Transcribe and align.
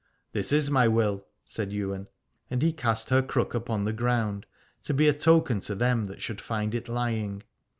This 0.31 0.51
is 0.51 0.71
my 0.71 0.87
will, 0.87 1.27
said 1.45 1.71
Ywain: 1.71 2.07
and 2.49 2.63
he 2.63 2.73
cast 2.73 3.11
her 3.11 3.21
crook 3.21 3.53
upon 3.53 3.83
the 3.83 3.93
ground, 3.93 4.47
to 4.81 4.95
be 4.95 5.07
a 5.07 5.13
token 5.13 5.59
to 5.59 5.75
them 5.75 6.05
that 6.05 6.23
should 6.23 6.41
find 6.41 6.73
it 6.73 6.89
lying. 6.89 7.43